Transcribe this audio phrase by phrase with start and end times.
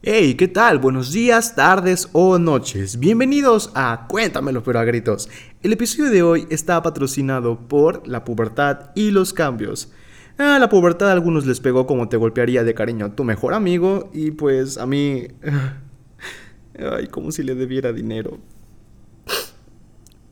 [0.00, 0.78] Hey, ¿qué tal?
[0.78, 3.00] Buenos días, tardes o noches.
[3.00, 5.28] Bienvenidos a Cuéntamelo pero a gritos.
[5.60, 9.92] El episodio de hoy está patrocinado por la pubertad y los cambios.
[10.38, 13.54] A la pubertad a algunos les pegó como te golpearía de cariño a tu mejor
[13.54, 15.26] amigo y pues a mí...
[16.78, 18.38] Ay, como si le debiera dinero.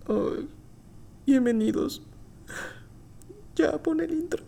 [0.07, 0.49] Ay,
[1.27, 2.03] bienvenidos.
[3.57, 4.45] Ya pon el intro.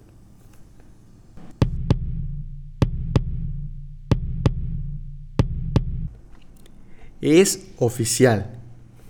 [7.21, 8.47] Es oficial.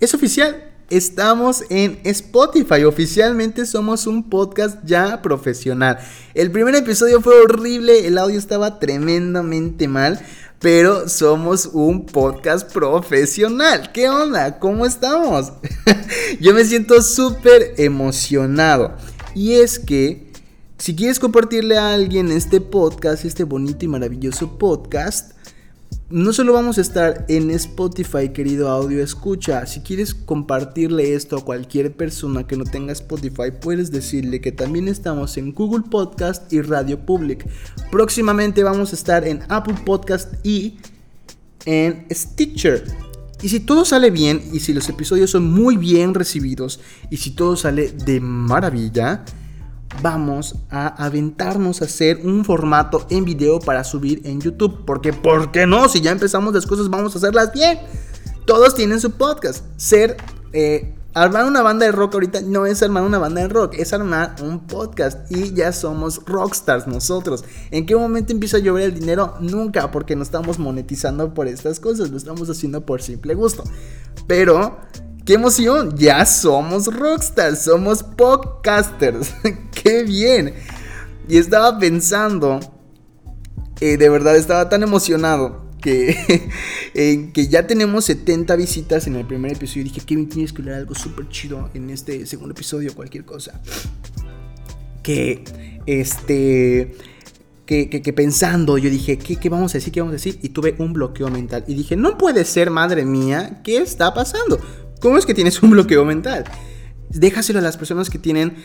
[0.01, 0.65] Es oficial.
[0.89, 2.85] Estamos en Spotify.
[2.85, 5.99] Oficialmente somos un podcast ya profesional.
[6.33, 8.07] El primer episodio fue horrible.
[8.07, 10.19] El audio estaba tremendamente mal.
[10.59, 13.93] Pero somos un podcast profesional.
[13.93, 14.59] ¿Qué onda?
[14.59, 15.53] ¿Cómo estamos?
[16.41, 18.97] Yo me siento súper emocionado.
[19.35, 20.33] Y es que
[20.79, 25.33] si quieres compartirle a alguien este podcast, este bonito y maravilloso podcast,
[26.11, 29.67] no solo vamos a estar en Spotify, querido audio escucha.
[29.67, 34.89] Si quieres compartirle esto a cualquier persona que no tenga Spotify, puedes decirle que también
[34.89, 37.47] estamos en Google Podcast y Radio Public.
[37.91, 40.79] Próximamente vamos a estar en Apple Podcast y
[41.67, 42.85] en Stitcher.
[43.43, 46.81] Y si todo sale bien y si los episodios son muy bien recibidos
[47.11, 49.25] y si todo sale de maravilla,
[50.03, 54.85] vamos a aventarnos a hacer un formato en video para subir en YouTube.
[54.85, 55.89] Porque, ¿por qué no?
[55.89, 57.79] Si ya empezamos las cosas, vamos a hacerlas bien.
[58.47, 59.65] Todos tienen su podcast.
[59.77, 60.17] Ser,
[60.53, 63.93] eh, armar una banda de rock ahorita no es armar una banda de rock, es
[63.93, 65.31] armar un podcast.
[65.31, 67.45] Y ya somos rockstars nosotros.
[67.71, 69.35] ¿En qué momento empieza a llover el dinero?
[69.41, 73.65] Nunca, porque no estamos monetizando por estas cosas, lo estamos haciendo por simple gusto.
[74.27, 74.79] Pero
[75.29, 75.95] ¡Qué emoción!
[75.99, 79.35] Ya somos rockstars, somos podcasters.
[79.83, 80.55] ¡Qué bien!
[81.29, 82.61] Y estaba pensando,
[83.79, 86.49] eh, de verdad estaba tan emocionado que,
[87.35, 89.83] que ya tenemos 70 visitas en el primer episodio.
[89.83, 93.61] Y dije, Kevin, tienes que leer algo súper chido en este segundo episodio, cualquier cosa.
[95.03, 95.45] Que,
[95.85, 96.97] este...
[97.67, 99.93] Que, que, pensando, yo dije, ¿qué, ¿qué, vamos a decir?
[99.93, 100.39] ¿Qué vamos a decir?
[100.41, 101.65] Y tuve un bloqueo mental.
[101.69, 104.59] Y dije, no puede ser, madre mía, ¿qué está pasando?
[105.01, 106.45] ¿Cómo es que tienes un bloqueo mental?
[107.11, 108.57] Déjaselo a las personas que tienen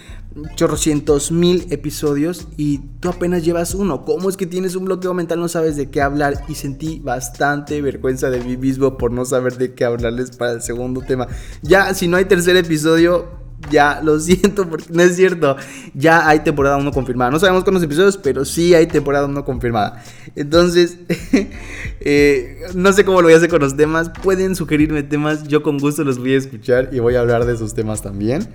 [0.56, 4.04] chorrocientos mil episodios y tú apenas llevas uno.
[4.04, 5.40] ¿Cómo es que tienes un bloqueo mental?
[5.40, 9.58] No sabes de qué hablar y sentí bastante vergüenza de mí mismo por no saber
[9.58, 11.28] de qué hablarles para el segundo tema.
[11.62, 15.56] Ya, si no hay tercer episodio, ya, lo siento, porque no es cierto.
[15.94, 17.32] Ya hay temporada 1 confirmada.
[17.32, 20.04] No sabemos cuántos episodios, pero sí hay temporada 1 confirmada.
[20.36, 20.98] Entonces,
[22.00, 24.10] eh, no sé cómo lo voy a hacer con los temas.
[24.22, 27.54] Pueden sugerirme temas, yo con gusto los voy a escuchar y voy a hablar de
[27.54, 28.48] esos temas también.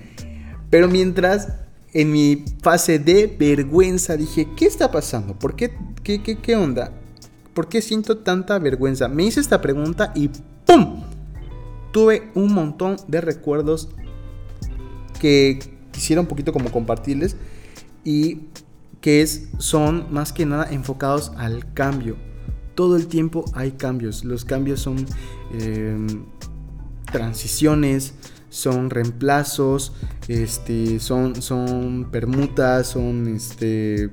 [0.71, 1.49] Pero mientras,
[1.93, 5.39] en mi fase de vergüenza, dije, ¿qué está pasando?
[5.39, 5.73] ¿Por qué?
[6.03, 6.93] ¿Qué, qué, qué onda?
[7.55, 9.09] ¿Por qué siento tanta vergüenza?
[9.09, 10.31] Me hice esta pregunta y
[10.65, 11.03] ¡pum!
[11.91, 13.89] Tuve un montón de recuerdos
[15.19, 15.59] que
[15.93, 17.37] quisiera un poquito como compartirles
[18.05, 18.43] y
[19.01, 22.17] que es, son más que nada enfocados al cambio.
[22.75, 24.25] Todo el tiempo hay cambios.
[24.25, 25.05] Los cambios son
[25.53, 26.25] em,
[27.11, 28.15] transiciones,
[28.51, 29.93] son reemplazos,
[30.29, 34.11] este, son, son permutas, son este,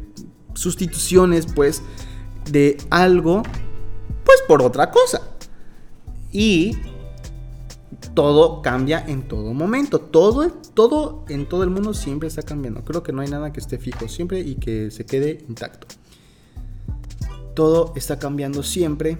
[0.53, 1.81] sustituciones, pues,
[2.51, 3.43] de algo,
[4.23, 5.21] pues por otra cosa.
[6.31, 6.77] Y
[8.13, 9.99] todo cambia en todo momento.
[9.99, 12.83] Todo, todo en todo el mundo siempre está cambiando.
[12.83, 15.87] Creo que no hay nada que esté fijo siempre y que se quede intacto.
[17.53, 19.17] Todo está cambiando siempre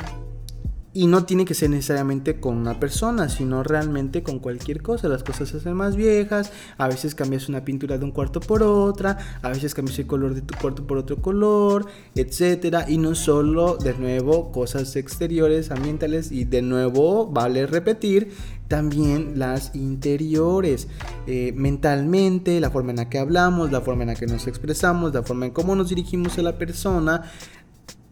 [0.96, 5.10] y no tiene que ser necesariamente con una persona, sino realmente con cualquier cosa.
[5.10, 8.64] Las cosas se hacen más viejas, a veces cambias una pintura de un cuarto por
[8.64, 11.86] otra, a veces cambias el color de tu cuarto por otro color,
[12.16, 12.86] etc.
[12.88, 18.32] Y no solo, de nuevo, cosas exteriores, ambientales, y de nuevo, vale repetir,
[18.68, 20.88] también las interiores,
[21.28, 25.14] eh, mentalmente, la forma en la que hablamos, la forma en la que nos expresamos,
[25.14, 27.32] la forma en cómo nos dirigimos a la persona,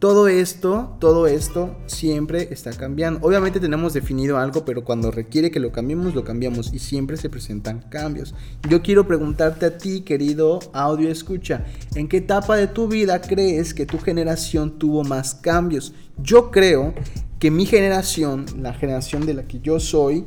[0.04, 3.26] todo esto, todo esto siempre está cambiando.
[3.26, 7.30] Obviamente tenemos definido algo, pero cuando requiere que lo cambiemos, lo cambiamos y siempre se
[7.30, 8.36] presentan cambios.
[8.68, 11.64] Yo quiero preguntarte a ti, querido audio escucha,
[11.96, 15.94] ¿en qué etapa de tu vida crees que tu generación tuvo más cambios?
[16.18, 16.94] Yo creo
[17.44, 20.24] que mi generación, la generación de la que yo soy,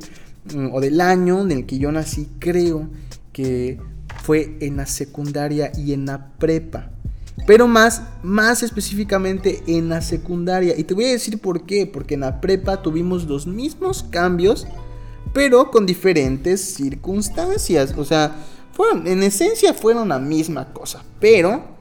[0.55, 2.91] mm, o del año en el que yo nací, creo
[3.33, 3.81] que
[4.23, 6.91] fue en la secundaria y en la prepa
[7.47, 10.75] pero más, más específicamente en la secundaria.
[10.77, 14.67] Y te voy a decir por qué, porque en la prepa tuvimos los mismos cambios,
[15.33, 17.95] pero con diferentes circunstancias.
[17.97, 18.35] O sea,
[18.73, 21.76] fueron, en esencia fueron la misma cosa, pero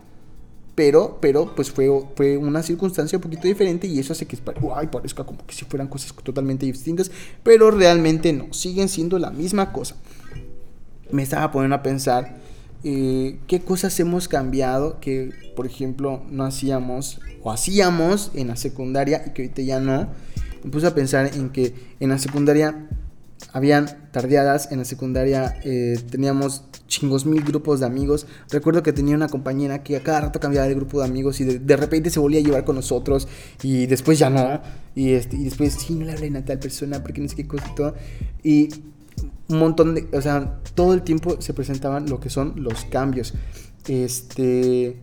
[0.76, 5.24] pero, pero pues fue, fue una circunstancia un poquito diferente y eso hace que parezca
[5.24, 7.10] como que si fueran cosas totalmente distintas,
[7.44, 9.96] pero realmente no, siguen siendo la misma cosa.
[11.12, 12.38] Me estaba poniendo a pensar
[12.84, 19.24] eh, qué cosas hemos cambiado que, por ejemplo, no hacíamos o hacíamos en la secundaria
[19.26, 20.10] y que ahorita ya no.
[20.64, 22.88] Me puse a pensar en que en la secundaria
[23.54, 28.28] habían tardeadas, en la secundaria eh, teníamos chingos mil grupos de amigos.
[28.52, 31.46] Recuerdo que tenía una compañera que a cada rato cambiaba de grupo de amigos y
[31.46, 33.28] de, repente se volvía a llevar con nosotros
[33.64, 34.62] y después ya no.
[34.96, 37.48] Y, este, y después, sí, no le hablé a tal persona porque no sé qué
[37.48, 37.96] cosa y todo.
[38.44, 38.70] Y
[39.48, 43.34] un montón de, o sea, todo el tiempo se presentaban lo que son los cambios.
[43.88, 44.98] Este,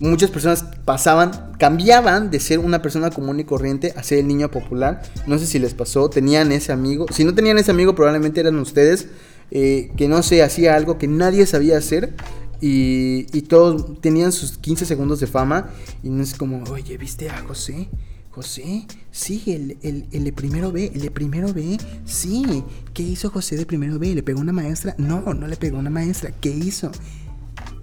[0.00, 4.50] muchas personas pasaban, cambiaban de ser una persona común y corriente a ser el niño
[4.50, 5.02] popular.
[5.26, 7.06] No sé si les pasó, tenían ese amigo.
[7.10, 9.08] Si no tenían ese amigo, probablemente eran ustedes.
[9.50, 12.14] Eh, que no se hacía algo que nadie sabía hacer
[12.60, 15.70] y, y, todos tenían sus 15 segundos de fama
[16.02, 17.88] y no es como, oye, ¿viste a José?
[18.30, 22.62] José, sí, el, el, el, de primero B, el de primero B, sí.
[22.92, 24.14] ¿Qué hizo José de primero B?
[24.14, 24.94] ¿Le pegó una maestra?
[24.98, 26.30] No, no le pegó una maestra.
[26.30, 26.92] ¿Qué hizo?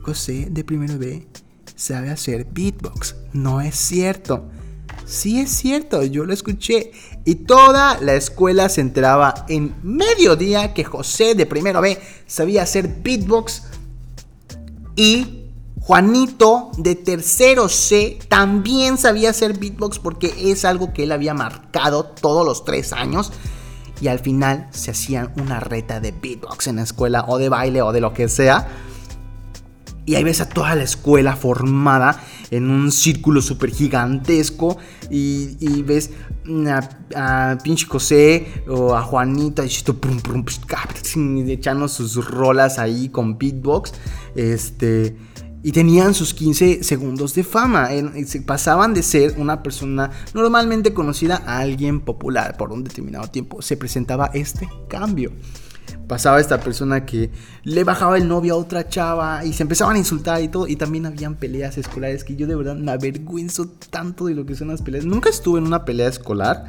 [0.01, 1.25] José de primero B
[1.75, 3.15] sabe hacer beatbox.
[3.33, 4.45] No es cierto.
[5.05, 6.91] Sí es cierto, yo lo escuché.
[7.25, 13.01] Y toda la escuela se enteraba en mediodía que José de primero B sabía hacer
[13.03, 13.63] beatbox.
[14.95, 15.43] Y
[15.79, 22.05] Juanito de tercero C también sabía hacer beatbox porque es algo que él había marcado
[22.05, 23.31] todos los tres años.
[24.01, 27.83] Y al final se hacían una reta de beatbox en la escuela o de baile
[27.83, 28.67] o de lo que sea.
[30.05, 34.77] Y ahí ves a toda la escuela formada en un círculo súper gigantesco.
[35.09, 36.11] Y, ves
[37.15, 39.63] a, pinche José o a Juanito
[41.51, 43.93] echando sus rolas ahí con beatbox.
[44.35, 45.15] Este
[45.65, 47.89] y tenían sus 15 segundos de fama.
[48.45, 53.63] Pasaban de ser una persona normalmente conocida a alguien popular por un determinado tiempo.
[53.63, 55.31] Se presentaba este cambio.
[56.07, 57.31] Pasaba esta persona que
[57.63, 60.67] le bajaba el novio a otra chava y se empezaban a insultar y todo.
[60.67, 64.55] Y también habían peleas escolares que yo de verdad me avergüenzo tanto de lo que
[64.55, 65.05] son las peleas.
[65.05, 66.65] Nunca estuve en una pelea escolar.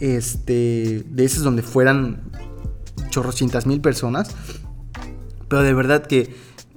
[0.00, 2.22] Este, de esas donde fueran
[3.10, 4.30] chorrocientas mil personas.
[5.48, 6.34] Pero de verdad que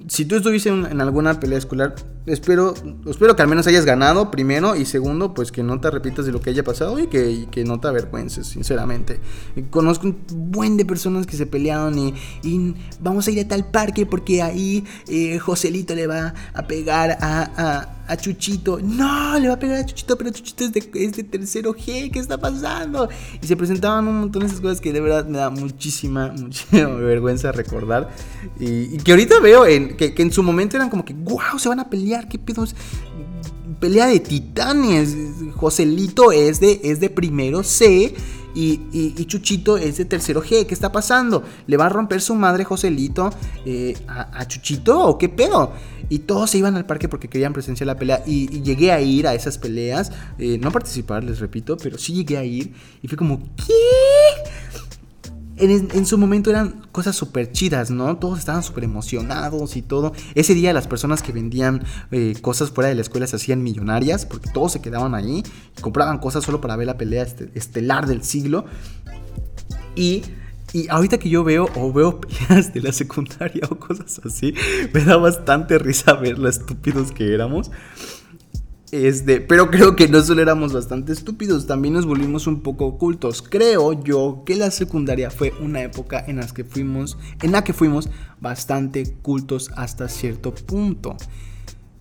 [0.08, 1.96] si tú estuviste en, alguna pelea escolar,
[2.28, 2.74] espero,
[3.06, 6.32] espero que al menos hayas ganado, primero, y segundo, pues que no te repitas de
[6.32, 9.20] lo que haya pasado y que, que no te avergüences, sinceramente.
[9.70, 12.14] Conozco un buen de personas que se pelearon y,
[12.44, 17.18] y vamos a ir a tal parque porque ahí eh, Joselito le va a pegar
[17.22, 18.80] a a Chuchito.
[18.82, 22.10] No, le va a pegar a Chuchito, pero Chuchito es de, tercero G.
[22.12, 23.10] ¿Qué está pasando?
[23.42, 26.88] Y se presentaban un montón de esas cosas que de verdad me da muchísima, muchísima
[26.88, 28.10] vergüenza recordar.
[28.60, 31.80] Y, que ahorita veo en, que, en su momento eran como que, wow, se van
[31.80, 32.76] a pelear, qué pedos.
[33.80, 35.16] Pelea de titanes.
[35.56, 38.14] Joselito es de, es de primero C.
[38.60, 40.66] Y, Chuchito es de tercero G.
[40.66, 41.44] ¿Qué está pasando?
[41.68, 43.30] ¿Le va a romper su madre Joselito
[43.66, 45.74] eh, a, Chuchito o qué pedo?
[46.10, 48.24] Y todos se iban al parque porque querían presenciar la pelea.
[48.26, 50.12] Y, llegué a ir a esas peleas.
[50.40, 52.74] Eh, no participar, les repito, pero sí llegué a ir.
[53.04, 53.74] Y fue como, ¿qué?
[55.58, 58.18] En, su momento eran cosas súper chidas, ¿no?
[58.18, 60.14] Todos estaban súper emocionados y todo.
[60.36, 64.26] Ese día las personas que vendían eh, cosas fuera de la escuela se hacían millonarias
[64.26, 65.44] porque todos se quedaban ahí
[65.78, 68.66] y compraban cosas solo para ver la pelea este, estelar del siglo.
[69.96, 70.24] Y
[70.74, 74.54] y ahorita que yo veo o veo peleas de la secundaria o cosas así,
[74.94, 77.72] me da bastante risa ver lo estúpidos que éramos.
[78.92, 83.42] Este, pero creo que no solo éramos bastante estúpidos, también nos volvimos un poco ocultos.
[83.42, 87.74] Creo yo que la secundaria fue una época en la que fuimos, en la que
[87.74, 91.18] fuimos bastante cultos hasta cierto punto.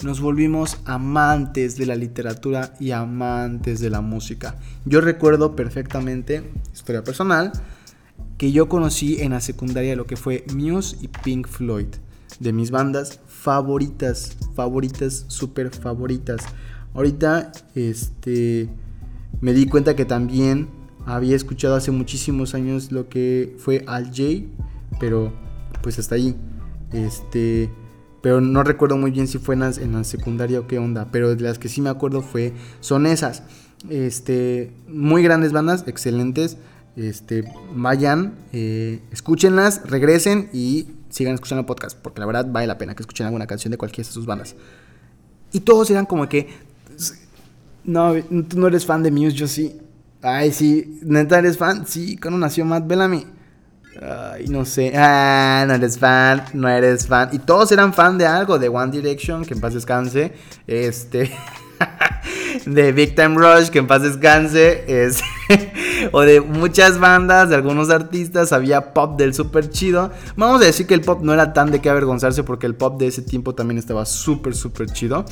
[0.04, 4.56] Nos volvimos amantes de la literatura y amantes de la música.
[4.84, 7.50] Yo recuerdo perfectamente, historia personal,
[8.38, 11.86] que yo conocí en la secundaria lo que fue Muse y Pink Floyd,
[12.38, 16.42] de mis bandas favoritas, favoritas, súper favoritas.
[16.96, 18.70] Ahorita, este,
[19.42, 20.68] me di cuenta que también
[21.04, 24.46] había escuchado hace muchísimos años lo que fue Al J,
[24.98, 25.30] pero
[25.82, 26.34] pues hasta ahí.
[26.94, 27.70] Este,
[28.22, 31.42] pero no recuerdo muy bien si fue en la, secundaria o qué onda, pero de
[31.42, 33.42] las que sí me acuerdo fue son esas.
[33.90, 36.56] Este, muy grandes bandas, excelentes.
[36.96, 42.94] Este, vayan, eh, escúchenlas, regresen y sigan escuchando podcast, porque la verdad vale la pena
[42.94, 44.56] que escuchen alguna canción de cualquiera de sus bandas.
[45.52, 46.48] Y todos eran como que
[47.86, 48.14] no,
[48.48, 49.80] tú no eres fan de Muse, yo sí.
[50.22, 50.98] Ay, sí.
[51.02, 51.86] ¿Neta eres fan?
[51.86, 53.26] Sí, cuando nació Matt Bellamy.
[54.02, 54.92] Ay, no sé.
[54.96, 57.30] Ah, no eres fan, no eres fan.
[57.32, 60.32] Y todos eran fan de algo, de One Direction, que en paz descanse.
[60.66, 61.30] Este.
[62.66, 64.84] de Big Time Rush, que en paz descanse.
[64.88, 65.22] Es,
[66.12, 68.52] o de muchas bandas, de algunos artistas.
[68.52, 70.10] Había pop del super chido.
[70.36, 72.98] Vamos a decir que el pop no era tan de qué avergonzarse, porque el pop
[72.98, 75.24] de ese tiempo también estaba súper, súper chido.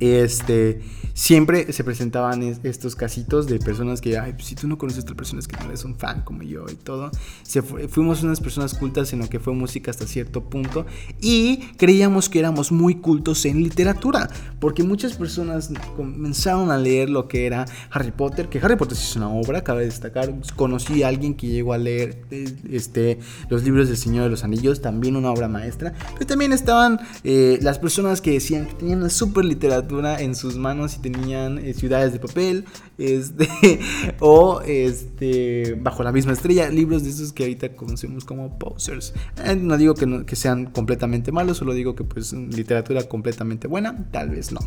[0.00, 0.80] Este
[1.16, 5.02] siempre se presentaban estos casitos de personas que, ay, pues, si tú no conoces a
[5.02, 7.10] otras personas que no eres un fan como yo y todo,
[7.42, 10.84] se fuimos unas personas cultas en lo que fue música hasta cierto punto
[11.18, 14.28] y creíamos que éramos muy cultos en literatura,
[14.60, 19.16] porque muchas personas comenzaron a leer lo que era Harry Potter, que Harry Potter es
[19.16, 22.26] una obra, cabe destacar, conocí a alguien que llegó a leer
[22.70, 27.00] este, los libros del Señor de los Anillos, también una obra maestra, pero también estaban
[27.24, 31.58] eh, las personas que decían que tenían una super literatura en sus manos y tenían
[31.58, 32.64] eh, ciudades de papel,
[32.98, 33.48] este,
[34.20, 39.14] o este, bajo la misma estrella, libros de esos que ahorita conocemos como posers.
[39.44, 44.08] Eh, no digo que, que, sean completamente malos, solo digo que pues literatura completamente buena,
[44.10, 44.60] tal vez no.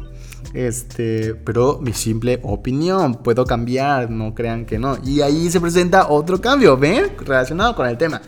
[0.54, 4.98] Este, pero mi simple opinión, puedo cambiar, no crean que no.
[5.06, 7.12] Y ahí se presenta otro cambio, ¿ven?
[7.20, 8.22] Relacionado con el tema.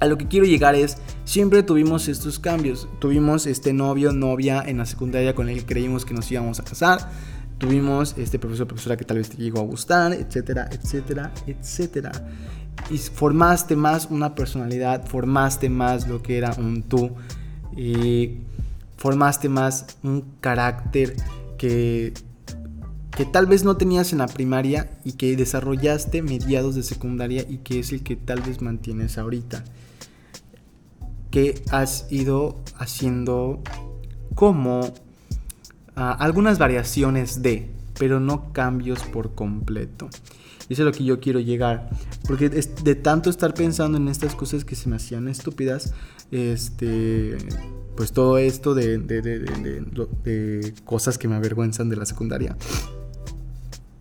[0.00, 2.88] A lo que quiero llegar es, siempre tuvimos estos cambios.
[3.00, 6.64] Tuvimos este novio, novia en la secundaria con el que creímos que nos íbamos a
[6.64, 7.10] casar.
[7.58, 12.12] Tuvimos este profesor, profesora que tal vez te llegó a gustar, etcétera, etcétera, etcétera.
[12.90, 17.10] Y formaste más una personalidad, formaste más lo que era un tú.
[17.76, 18.38] Y
[18.96, 21.16] formaste más un carácter
[21.56, 22.14] que
[23.18, 27.58] que tal vez no tenías en la primaria y que desarrollaste mediados de secundaria y
[27.58, 29.64] que es el que tal vez mantienes ahorita
[31.30, 33.62] que has ido haciendo
[34.34, 34.92] como
[35.96, 40.08] ah, algunas variaciones de, pero no cambios por completo.
[40.68, 41.88] Eso es lo que yo quiero llegar.
[42.26, 45.94] Porque de tanto estar pensando en estas cosas que se me hacían estúpidas,
[46.30, 47.38] este,
[47.96, 52.56] pues todo esto de, de, cosas que me avergüenzan de la secundaria,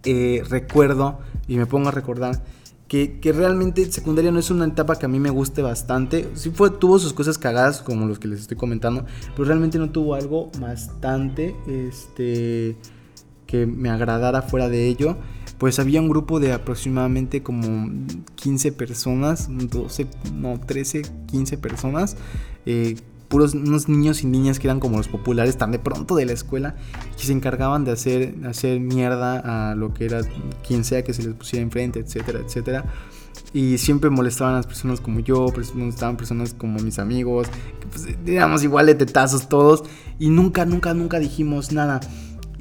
[0.04, 2.44] eh, recuerdo y me pongo a recordar
[2.88, 6.30] que, realmente secundaria no es una etapa que a mí me guste bastante.
[6.36, 9.90] Sí fue, tuvo sus cosas cagadas, como los que les estoy comentando, pero realmente no
[9.90, 12.78] tuvo algo bastante este,
[13.46, 15.18] que me agradara fuera de ello.
[15.58, 17.90] Pues había un grupo de aproximadamente como
[18.36, 22.16] 15 personas, 12, no, 13, 15 personas.
[22.66, 22.96] Eh,
[23.28, 26.34] puros unos niños y niñas que eran como los populares tan de pronto de la
[26.34, 26.76] escuela
[27.18, 30.22] que se encargaban de hacer, hacer mierda a lo que era
[30.66, 32.86] quien sea que se les pusiera enfrente, etcétera, etcétera.
[33.54, 37.48] Y siempre molestaban a las personas como yo, molestaban personas como mis amigos,
[37.80, 39.84] que pues éramos igual de tetazos todos
[40.20, 42.00] y nunca, nunca, nunca dijimos nada.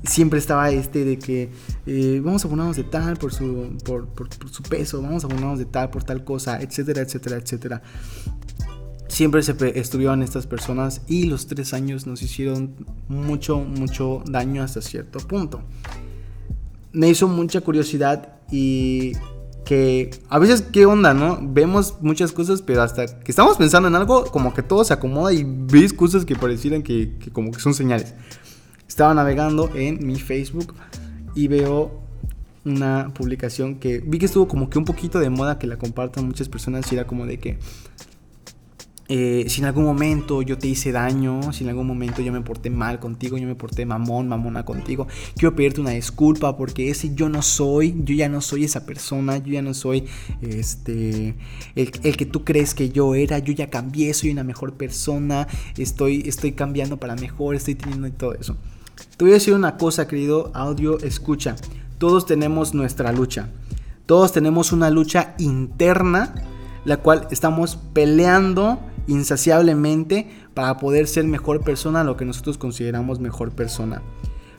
[0.05, 1.51] Siempre estaba este de que
[1.87, 5.29] eh, vamos a ponernos de tal por su, por, por, por su peso, vamos a
[5.29, 7.83] ponernos de tal por tal cosa, etcétera, etcétera, etcétera
[9.09, 12.75] siempre se estuvieron estas personas y los tres años nos hicieron
[13.09, 15.63] mucho, mucho daño hasta cierto punto.
[16.93, 19.13] Me hizo mucha curiosidad y
[19.65, 21.41] que a veces, ¿qué onda, no?
[21.43, 25.33] Vemos muchas cosas, pero hasta que estamos pensando en algo, como que todo se acomoda
[25.33, 28.15] y ves cosas que parecieran que, que como que son señales.
[28.89, 30.75] Estaba navegando en mi Facebook
[31.35, 32.01] y veo
[32.65, 36.27] una publicación que vi que estuvo como que un poquito de moda que la compartan
[36.27, 37.59] muchas personas y era como de que
[39.09, 42.41] eh, si en algún momento yo te hice daño, si en algún momento yo me
[42.41, 47.15] porté mal contigo, yo me porté mamón, mamona contigo, quiero pedirte una disculpa porque ese
[47.15, 50.07] yo no soy, yo ya no soy esa persona, yo ya no soy
[50.41, 51.37] este
[51.77, 55.47] el, que tú crees que yo era, yo ya cambié, soy una mejor persona,
[55.77, 58.57] estoy, estoy cambiando para mejor, estoy teniendo todo eso.
[59.17, 61.55] Te voy a decir una cosa, querido audio, escucha,
[61.99, 63.51] todos tenemos nuestra lucha,
[64.07, 66.35] todos tenemos una lucha interna,
[66.85, 73.53] la cual estamos peleando insaciablemente para poder ser mejor persona, lo que nosotros consideramos mejor
[73.53, 74.03] persona.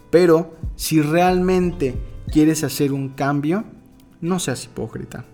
[0.09, 1.95] Pero si realmente
[2.31, 3.65] quieres hacer un cambio,
[4.21, 5.25] no seas hipócrita.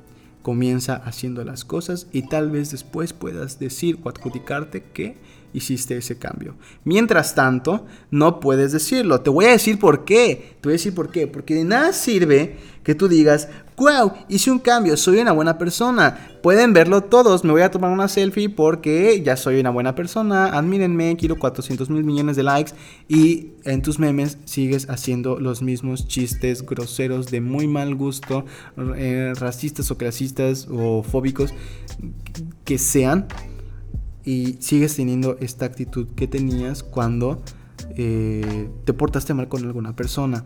[0.41, 5.15] Comienza haciendo las cosas y tal vez después puedas decir o adjudicarte que
[5.53, 6.55] hiciste ese cambio.
[6.84, 9.22] Mientras tanto, no puedes decirlo.
[9.22, 10.55] Te voy a decir por qué.
[10.60, 11.27] Te voy a decir por qué.
[11.27, 13.48] Porque de nada sirve que tú digas,
[13.84, 16.18] wow, hice un cambio, soy una buena persona.
[16.42, 17.44] Pueden verlo todos.
[17.44, 20.58] Me voy a tomar una selfie porque ya soy una buena persona.
[20.58, 22.72] Admírenme, quiero 400 mil millones de likes.
[23.08, 28.46] Y en tus memes sigues haciendo los mismos chistes groseros de muy mal gusto,
[28.96, 31.54] eh, racistas o clasistas o fóbicos
[32.66, 33.28] que sean
[34.25, 37.42] y sigues teniendo esta actitud que tenías cuando
[37.98, 40.46] eh, te portaste mal con alguna persona.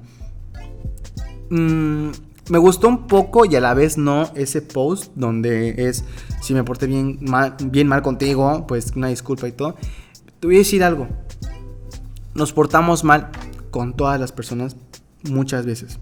[1.50, 2.10] Mm,
[2.50, 6.04] me gustó un poco y a la vez no ese post donde es
[6.42, 9.76] si me porté bien mal, bien mal contigo, pues una disculpa y todo.
[10.40, 11.08] Te voy a decir algo.
[12.34, 13.32] Nos portamos mal
[13.72, 14.76] con todas las personas
[15.24, 16.00] muchas veces.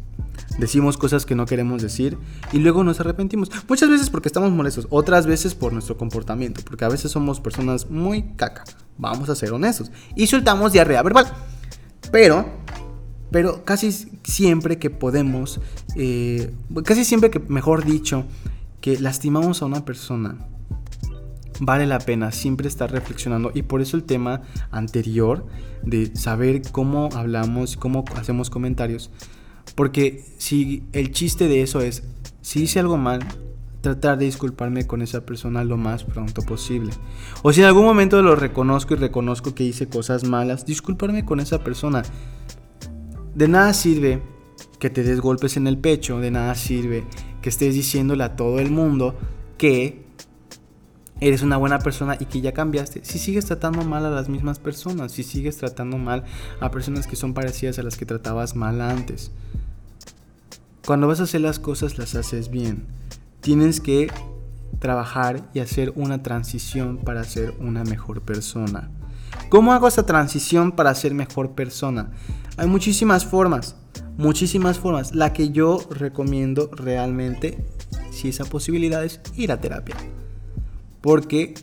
[0.60, 2.18] Decimos cosas que no queremos decir
[2.54, 3.52] y luego nos arrepentimos.
[3.68, 7.90] Muchas veces porque estamos molestos, otras veces por nuestro comportamiento, porque a veces somos personas
[7.90, 8.64] muy caca.
[8.98, 9.92] Vamos a ser honestos.
[10.16, 11.28] Y soltamos diarrea verbal.
[12.12, 12.46] Pero
[13.36, 13.92] pero casi
[14.24, 15.60] siempre que podemos,
[15.98, 16.54] eh,
[16.86, 18.24] casi siempre que, mejor dicho,
[18.80, 20.38] que lastimamos a una persona,
[21.60, 25.46] vale la pena siempre estar reflexionando y por eso el tema anterior
[25.84, 29.12] de saber cómo hablamos, cómo hacemos comentarios,
[29.76, 32.04] porque si el chiste de eso es,
[32.42, 33.20] si hice algo mal,
[33.82, 36.94] tratar de disculparme con esa persona lo más pronto posible.
[37.44, 41.42] O si en algún momento lo reconozco y reconozco que hice cosas malas, disculparme con
[41.42, 42.04] esa persona.
[43.36, 44.22] De nada sirve
[44.80, 47.04] que te des golpes en el pecho, de nada sirve
[47.42, 49.14] que estés diciéndole a todo el mundo
[49.58, 50.06] que
[51.20, 53.04] eres una buena persona y que ya cambiaste.
[53.04, 56.24] Si sigues tratando mal a las mismas personas, si sigues tratando mal
[56.62, 59.32] a personas que son parecidas a las que tratabas mal antes.
[60.86, 62.86] Cuando vas a hacer las cosas las haces bien.
[63.42, 64.12] Tienes que
[64.80, 68.92] trabajar y hacer una transición para ser una mejor persona.
[69.50, 72.12] ¿Cómo hago esa transición para ser mejor persona?
[72.58, 73.76] Hay muchísimas formas,
[74.18, 75.14] muchísimas formas.
[75.14, 77.64] La que yo recomiendo realmente,
[78.12, 79.96] si esa posibilidad es ir a terapia.
[81.02, 81.54] Porque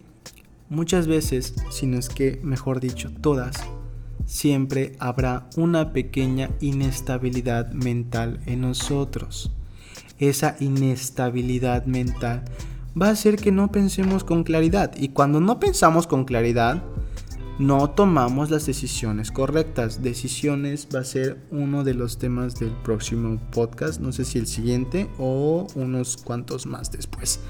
[0.69, 3.57] muchas veces, si no es que, mejor dicho, todas,
[4.27, 9.51] siempre habrá una pequeña inestabilidad mental en nosotros.
[10.19, 12.45] Esa inestabilidad mental
[13.01, 14.93] va a hacer que no pensemos con claridad.
[14.97, 16.83] Y cuando no pensamos con claridad,
[17.59, 20.02] no tomamos las decisiones correctas.
[20.02, 24.47] Decisiones va a ser uno de los temas del próximo podcast, no sé si el
[24.47, 27.40] siguiente o unos cuantos más después.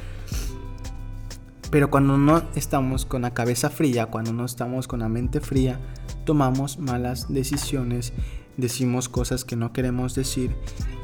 [1.71, 5.81] Pero cuando no estamos con la cabeza fría, cuando no estamos con la mente fría,
[6.27, 8.13] tomamos malas decisiones,
[8.59, 10.55] decimos cosas que no queremos decir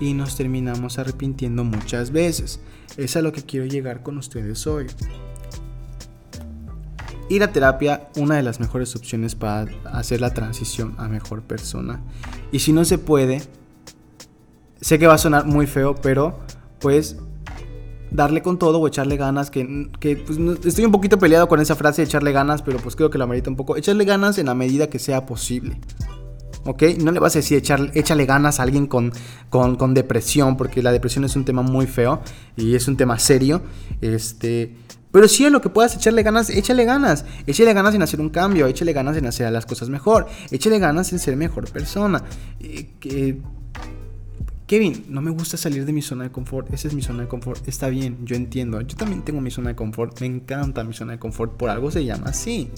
[0.01, 2.61] y nos terminamos arrepintiendo muchas veces.
[2.97, 4.87] Es a lo que quiero llegar con ustedes hoy
[7.29, 12.01] ir a terapia una de las mejores opciones para hacer la transición a mejor persona.
[12.53, 13.43] Y si no se puede,
[14.81, 16.39] sé que va a sonar muy feo, pero
[16.81, 17.17] pues
[18.11, 22.03] darle con todo o echarle ganas, que, pues, estoy un poquito peleado con esa frase
[22.03, 23.77] de echarle ganas, pero pues creo que la merita un poco.
[23.77, 25.79] Echarle ganas en la medida que sea posible.
[26.65, 26.83] ¿Ok?
[27.01, 29.13] No le vas a decir echar, échale ganas a alguien con,
[29.49, 32.21] con, con depresión, porque la depresión es un tema muy feo
[32.57, 33.63] y es un tema serio.
[34.01, 34.75] Este
[35.11, 37.25] pero sí a lo que puedas echarle ganas, échale ganas.
[37.47, 41.13] Échale ganas en hacer un cambio, échale ganas en hacer las cosas mejor, échale ganas
[41.13, 42.23] en ser mejor persona.
[42.61, 43.41] Eh,
[44.69, 46.71] Kevin, no me gusta salir de mi zona de confort.
[46.75, 47.67] Esa es mi zona de confort.
[47.67, 48.79] Está bien, yo entiendo.
[48.83, 50.21] Yo también tengo mi zona de confort.
[50.21, 51.57] Me encanta mi zona de confort.
[51.57, 52.71] Por algo se llama así.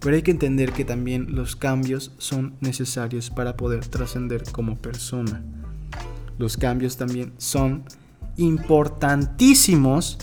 [0.00, 5.44] Pero hay que entender que también los cambios son necesarios para poder trascender como persona.
[6.38, 7.84] Los cambios también son
[8.38, 10.18] importantísimos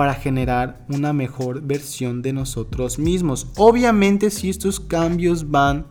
[0.00, 3.48] para generar una mejor versión de nosotros mismos.
[3.58, 5.88] Obviamente si estos cambios van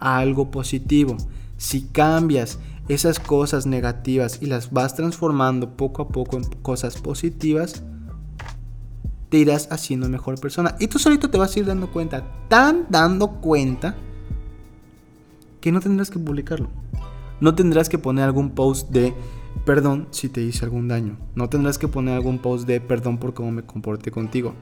[0.00, 1.16] a algo positivo,
[1.56, 7.84] si cambias esas cosas negativas y las vas transformando poco a poco en cosas positivas,
[9.28, 10.74] te irás haciendo mejor persona.
[10.80, 13.94] Y tú solito te vas a ir dando cuenta, tan dando cuenta,
[15.60, 16.70] que no tendrás que publicarlo.
[17.40, 19.14] No tendrás que poner algún post de
[19.64, 21.18] perdón si te hice algún daño.
[21.34, 24.54] No tendrás que poner algún post de perdón por cómo me comporté contigo.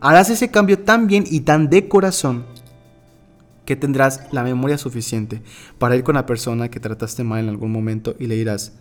[0.00, 2.44] Harás ese cambio tan bien y tan de corazón
[3.64, 5.42] que tendrás la memoria suficiente
[5.78, 8.76] para ir con la persona que trataste mal en algún momento y le dirás,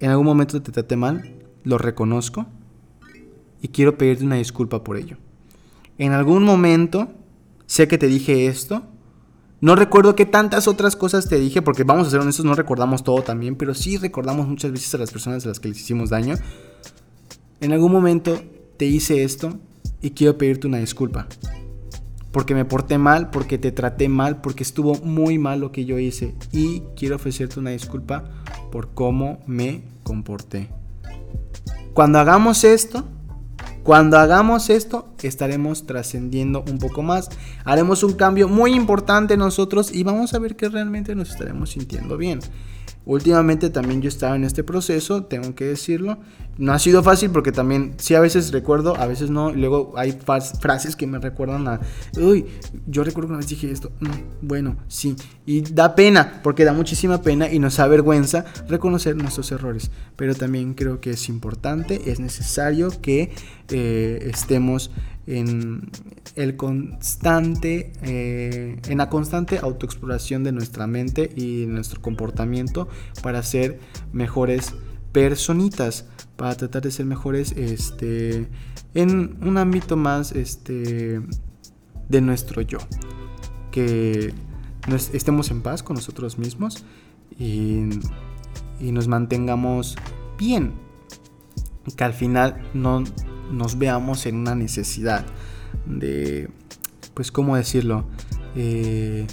[0.00, 2.46] en algún momento te traté mal, lo reconozco
[3.60, 5.16] y quiero pedirte una disculpa por ello.
[5.98, 7.08] En algún momento
[7.66, 8.84] sé que te dije esto
[9.60, 13.02] no recuerdo qué tantas otras cosas te dije, porque vamos a ser honestos, no recordamos
[13.02, 16.10] todo también, pero sí recordamos muchas veces a las personas a las que les hicimos
[16.10, 16.36] daño.
[17.60, 18.40] En algún momento
[18.76, 19.58] te hice esto
[20.00, 21.26] y quiero pedirte una disculpa.
[22.30, 25.98] Porque me porté mal, porque te traté mal, porque estuvo muy mal lo que yo
[25.98, 26.36] hice.
[26.52, 28.24] Y quiero ofrecerte una disculpa
[28.70, 30.68] por cómo me comporté.
[31.94, 33.04] Cuando hagamos esto,
[33.82, 37.28] cuando hagamos esto, estaremos trascendiendo un poco más.
[37.64, 42.16] Haremos un cambio muy importante nosotros y vamos a ver que realmente nos estaremos sintiendo
[42.16, 42.40] bien.
[43.08, 46.18] Últimamente también yo estaba en este proceso, tengo que decirlo.
[46.58, 49.50] No ha sido fácil porque también, sí, a veces recuerdo, a veces no.
[49.50, 50.12] Luego hay
[50.60, 51.80] frases que me recuerdan a,
[52.18, 52.44] uy,
[52.86, 53.92] yo recuerdo que una vez dije esto.
[54.00, 55.16] Mm, bueno, sí.
[55.46, 59.90] Y da pena, porque da muchísima pena y nos da vergüenza reconocer nuestros errores.
[60.16, 63.32] Pero también creo que es importante, es necesario que
[63.70, 64.90] eh, estemos
[65.28, 65.90] en
[66.36, 72.88] el constante, eh, en la constante autoexploración de nuestra mente y nuestro comportamiento
[73.22, 73.78] para ser
[74.12, 74.74] mejores
[75.12, 78.48] personitas, para tratar de ser mejores este,
[78.94, 81.20] en un ámbito más este,
[82.08, 82.78] de nuestro yo,
[83.70, 84.32] que
[85.12, 86.86] estemos en paz con nosotros mismos
[87.38, 87.80] y,
[88.80, 89.96] y nos mantengamos
[90.38, 90.72] bien,
[91.96, 93.04] que al final no
[93.50, 95.24] nos veamos en una necesidad
[95.86, 96.48] de,
[97.14, 98.06] pues, ¿cómo decirlo?
[98.54, 99.26] Eh,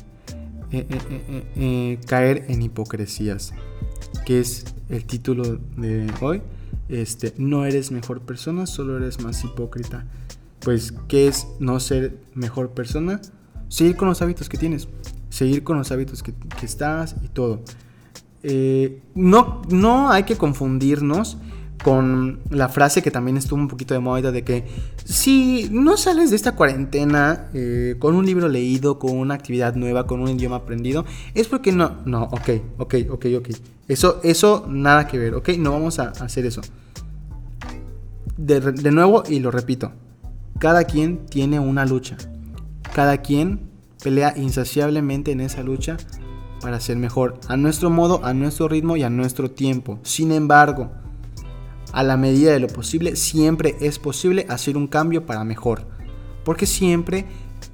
[0.71, 0.87] eh,
[1.55, 3.53] eh, caer en hipocresías,
[4.25, 6.41] que es el título de hoy.
[6.89, 10.05] Este, no eres mejor persona, solo eres más hipócrita.
[10.59, 13.21] Pues, ¿qué es no ser mejor persona?
[13.69, 14.87] Seguir con los hábitos que tienes,
[15.29, 17.61] seguir con los hábitos que, estás y todo.
[19.15, 21.37] no, no hay que confundirnos
[21.83, 24.65] con la frase que también estuvo un poquito de moda de que
[25.03, 30.07] si no sales de esta cuarentena eh, con un libro leído, con una actividad nueva,
[30.07, 33.49] con un idioma aprendido, es porque no, no, ok, ok, ok, ok.
[33.87, 36.61] Eso, eso nada que ver, ok, no vamos a hacer eso.
[38.37, 39.91] De, de nuevo, y lo repito,
[40.59, 42.17] cada quien tiene una lucha.
[42.93, 43.69] Cada quien
[44.03, 45.97] pelea insaciablemente en esa lucha
[46.61, 49.99] para ser mejor, a nuestro modo, a nuestro ritmo y a nuestro tiempo.
[50.03, 50.91] Sin embargo,
[51.95, 55.87] a la medida de lo posible, siempre es posible hacer un cambio para mejor.
[56.43, 57.25] Porque siempre,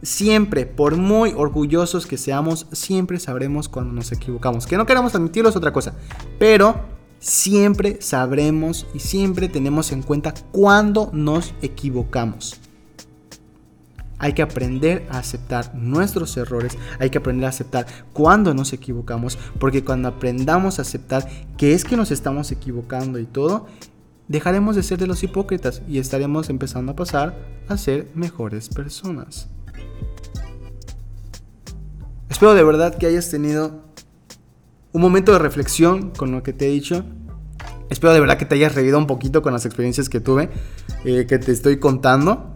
[0.04, 4.68] siempre, por muy orgullosos que seamos, siempre sabremos cuando nos equivocamos.
[4.68, 5.96] Que no queramos admitirlo es otra cosa.
[6.38, 6.86] Pero
[7.18, 12.60] siempre sabremos y siempre tenemos en cuenta cuando nos equivocamos.
[14.20, 19.40] Hay que aprender a aceptar nuestros errores, hay que aprender a aceptar cuando nos equivocamos,
[19.60, 23.66] porque cuando aprendamos a aceptar que es que nos estamos equivocando y todo,
[24.32, 27.36] dejaremos de ser de los hipócritas y estaremos empezando a pasar
[27.68, 29.50] a ser mejores personas.
[32.30, 33.84] Espero de verdad que hayas tenido
[34.94, 37.04] un momento de reflexión con lo que te he dicho.
[37.90, 40.50] Espero de verdad que te hayas reído un poquito con las experiencias que tuve,
[41.04, 42.56] eh, que te estoy contando.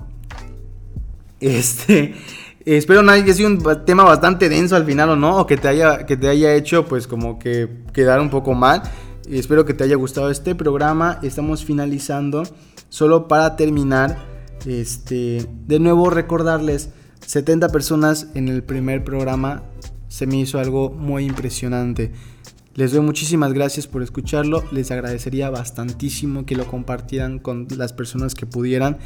[1.42, 2.16] Este,
[2.66, 5.68] espero no haya sido un tema bastante denso al final o no, o que te
[5.68, 8.82] haya, que te haya hecho pues como que quedar un poco mal
[9.30, 11.20] espero que te haya gustado este programa.
[11.24, 12.44] Estamos finalizando.
[12.90, 14.18] Solo para terminar,
[14.66, 16.90] este, de nuevo recordarles,
[17.26, 19.64] 70 personas en el primer programa
[20.08, 22.12] se me hizo algo muy impresionante.
[22.76, 24.62] Les doy muchísimas gracias por escucharlo.
[24.72, 28.98] Les agradecería bastantísimo que lo compartieran con las personas que pudieran.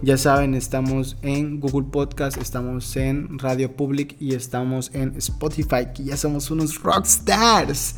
[0.00, 6.04] Ya saben, estamos en Google Podcast, estamos en Radio Public y estamos en Spotify, que
[6.04, 7.96] ya somos unos rockstars.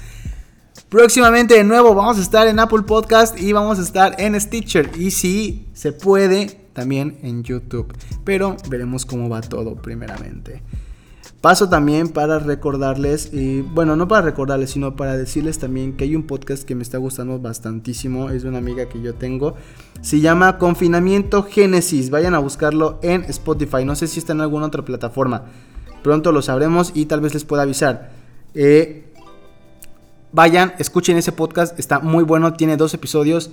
[0.89, 4.91] Próximamente de nuevo vamos a estar en Apple Podcast y vamos a estar en Stitcher.
[4.97, 7.93] Y si se puede, también en YouTube.
[8.25, 10.63] Pero veremos cómo va todo primeramente.
[11.41, 16.15] Paso también para recordarles, y bueno, no para recordarles, sino para decirles también que hay
[16.15, 19.55] un podcast que me está gustando bastantísimo, es de una amiga que yo tengo,
[20.03, 24.67] se llama Confinamiento Génesis, vayan a buscarlo en Spotify, no sé si está en alguna
[24.67, 25.45] otra plataforma,
[26.03, 28.11] pronto lo sabremos y tal vez les pueda avisar.
[28.53, 29.10] Eh,
[30.33, 33.51] Vayan, escuchen ese podcast, está muy bueno, tiene dos episodios.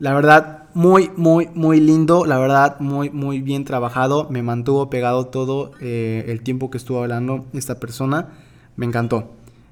[0.00, 2.24] La verdad, muy, muy, muy lindo.
[2.24, 4.28] La verdad, muy, muy bien trabajado.
[4.28, 8.30] Me mantuvo pegado todo eh, el tiempo que estuvo hablando esta persona.
[8.76, 9.30] Me encantó.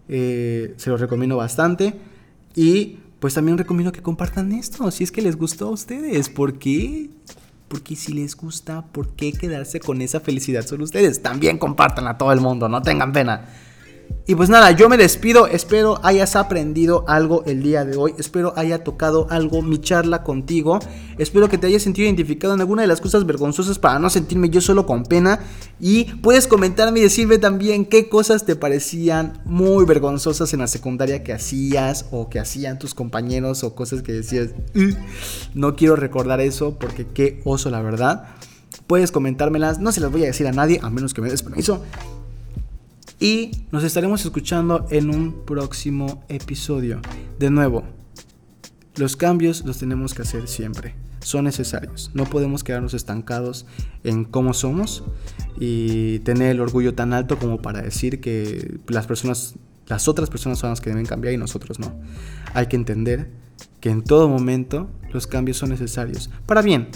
[0.08, 1.94] Eh, se lo recomiendo bastante.
[2.54, 4.90] Y pues también recomiendo que compartan esto.
[4.92, 6.28] Si es que les gustó a ustedes.
[6.28, 7.10] ¿Por qué?
[7.66, 11.22] Porque si les gusta, ¿por qué quedarse con esa felicidad solo ustedes?
[11.22, 13.46] También compartan a todo el mundo, no tengan pena.
[14.28, 18.52] Y pues nada, yo me despido, espero hayas aprendido algo el día de hoy, espero
[18.56, 20.80] haya tocado algo mi charla contigo,
[21.16, 24.50] espero que te hayas sentido identificado en alguna de las cosas vergonzosas para no sentirme
[24.50, 25.40] yo solo con pena.
[25.80, 31.24] Y puedes comentarme y decirme también qué cosas te parecían muy vergonzosas en la secundaria
[31.24, 34.50] que hacías o que hacían tus compañeros o cosas que decías,
[35.54, 38.24] no quiero recordar eso porque qué oso la verdad.
[38.86, 41.42] Puedes comentármelas, no se las voy a decir a nadie a menos que me des
[41.42, 41.82] permiso.
[43.20, 47.00] Y nos estaremos escuchando en un próximo episodio.
[47.38, 47.84] De nuevo,
[48.96, 50.94] los cambios los tenemos que hacer siempre.
[51.20, 52.12] Son necesarios.
[52.14, 53.66] No podemos quedarnos estancados
[54.04, 55.02] en cómo somos
[55.58, 59.56] y tener el orgullo tan alto como para decir que las personas
[59.88, 61.92] Las otras personas son las que deben cambiar y nosotros no.
[62.54, 63.30] Hay que entender
[63.80, 66.88] que en todo momento los cambios son necesarios, para bien,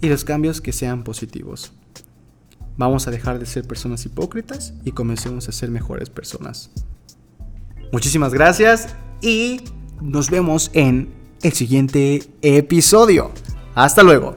[0.00, 1.72] y los cambios que sean positivos.
[2.76, 6.70] Vamos a dejar de ser personas hipócritas y comencemos a ser mejores personas.
[7.92, 9.60] Muchísimas gracias y
[10.00, 13.30] nos vemos en el siguiente episodio.
[13.74, 14.36] Hasta luego.